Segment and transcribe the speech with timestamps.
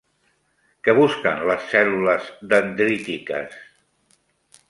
[0.87, 3.57] Què busquen les cèl·lules dendrítiques?